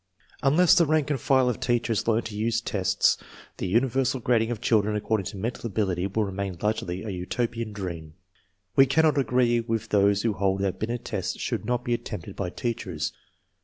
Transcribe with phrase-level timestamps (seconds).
[0.41, 3.19] Unless the rank and file of teachers learn to use tests
[3.57, 8.15] the universal grading of children according to mental ability will remain largely a Utopian dream.
[8.75, 12.49] We cannot agree with those who hold that Binet tests should not be attempted by
[12.49, 13.13] teachers.